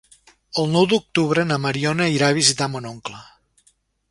[0.61, 3.23] El nou d'octubre na Mariona irà a visitar mon oncle.